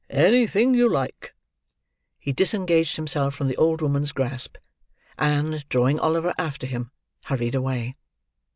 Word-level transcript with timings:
Anything 0.09 0.73
you 0.73 0.89
like!" 0.89 1.35
He 2.17 2.33
disengaged 2.33 2.95
himself 2.95 3.35
from 3.35 3.49
the 3.49 3.57
old 3.57 3.83
woman's 3.83 4.11
grasp; 4.11 4.57
and, 5.15 5.63
drawing 5.69 5.99
Oliver 5.99 6.33
after 6.39 6.65
him, 6.65 6.89
hurried 7.25 7.53
away. 7.53 7.95